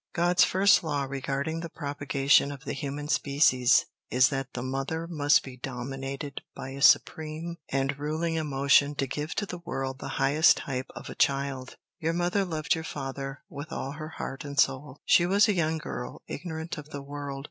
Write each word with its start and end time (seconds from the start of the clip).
God's 0.13 0.43
first 0.43 0.83
law, 0.83 1.03
regarding 1.03 1.59
the 1.59 1.69
propagation 1.69 2.51
of 2.51 2.63
the 2.65 2.73
human 2.73 3.07
species, 3.07 3.85
is 4.09 4.29
that 4.29 4.53
the 4.53 4.63
mother 4.63 5.05
must 5.07 5.43
be 5.43 5.57
dominated 5.57 6.41
by 6.55 6.69
a 6.69 6.81
supreme 6.81 7.57
and 7.69 7.99
ruling 7.99 8.33
emotion 8.33 8.95
to 8.95 9.05
give 9.05 9.35
to 9.35 9.45
the 9.45 9.59
world 9.59 9.99
the 9.99 10.07
highest 10.17 10.57
type 10.57 10.87
of 10.95 11.07
a 11.11 11.13
child. 11.13 11.75
Your 11.99 12.13
mother 12.13 12.43
loved 12.45 12.73
your 12.73 12.83
father 12.83 13.43
with 13.47 13.71
all 13.71 13.91
her 13.91 14.09
heart 14.17 14.43
and 14.43 14.59
soul. 14.59 14.97
She 15.05 15.27
was 15.27 15.47
a 15.47 15.53
young 15.53 15.77
girl, 15.77 16.23
ignorant 16.27 16.79
of 16.79 16.89
the 16.89 17.03
world. 17.03 17.39